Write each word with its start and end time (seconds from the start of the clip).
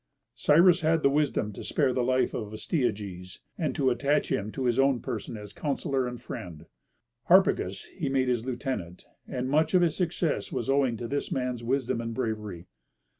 Cyrus 0.33 0.81
had 0.81 1.03
the 1.03 1.11
wisdom 1.11 1.53
to 1.53 1.63
spare 1.63 1.93
the 1.93 2.01
life 2.01 2.33
of 2.33 2.51
Astyages, 2.51 3.37
and 3.55 3.75
to 3.75 3.91
attach 3.91 4.31
him 4.31 4.51
to 4.53 4.65
his 4.65 4.79
person 5.03 5.37
as 5.37 5.53
councillor 5.53 6.07
and 6.07 6.19
friend. 6.19 6.65
Harpagus 7.29 7.83
he 7.85 8.09
made 8.09 8.27
his 8.27 8.43
lieutenant, 8.43 9.05
and 9.27 9.47
much 9.47 9.75
of 9.75 9.83
his 9.83 9.95
success 9.95 10.51
was 10.51 10.71
owing 10.71 10.97
to 10.97 11.07
this 11.07 11.31
man's 11.31 11.63
wisdom 11.63 12.01
and 12.01 12.15
bravery. 12.15 12.65